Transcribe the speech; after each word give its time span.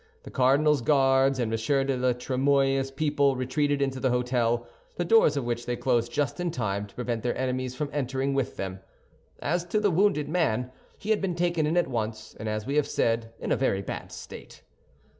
The 0.23 0.31
cardinal's 0.31 0.81
Guards 0.81 1.37
and 1.37 1.53
M. 1.53 1.59
de 1.85 1.95
la 1.95 2.13
Trémouille's 2.13 2.89
people 2.89 3.35
retreated 3.35 3.83
into 3.83 3.99
the 3.99 4.09
hôtel, 4.09 4.65
the 4.95 5.05
doors 5.05 5.37
of 5.37 5.45
which 5.45 5.67
they 5.67 5.75
closed 5.75 6.11
just 6.11 6.39
in 6.39 6.49
time 6.49 6.87
to 6.87 6.95
prevent 6.95 7.21
their 7.21 7.37
enemies 7.37 7.75
from 7.75 7.91
entering 7.93 8.33
with 8.33 8.57
them. 8.57 8.79
As 9.43 9.63
to 9.65 9.79
the 9.79 9.91
wounded 9.91 10.27
man, 10.27 10.71
he 10.97 11.11
had 11.11 11.21
been 11.21 11.35
taken 11.35 11.67
in 11.67 11.77
at 11.77 11.87
once, 11.87 12.35
and, 12.39 12.49
as 12.49 12.65
we 12.65 12.77
have 12.77 12.87
said, 12.87 13.31
in 13.39 13.51
a 13.51 13.55
very 13.55 13.83
bad 13.83 14.11
state. 14.11 14.63